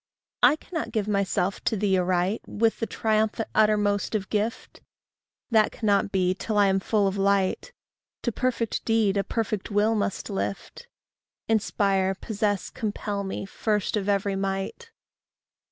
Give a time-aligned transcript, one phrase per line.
[0.41, 4.81] I cannot give myself to thee aright With the triumphant uttermost of gift;
[5.51, 7.71] That cannot be till I am full of light
[8.23, 10.87] To perfect deed a perfect will must lift:
[11.47, 14.89] Inspire, possess, compel me, first of every might.